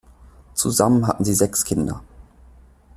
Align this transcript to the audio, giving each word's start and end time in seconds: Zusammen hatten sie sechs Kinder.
Zusammen 0.55 1.05
hatten 1.05 1.23
sie 1.23 1.35
sechs 1.35 1.63
Kinder. 1.63 2.01